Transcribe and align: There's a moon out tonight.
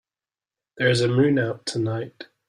There's 0.77 1.01
a 1.01 1.07
moon 1.07 1.37
out 1.37 1.67
tonight. 1.67 2.23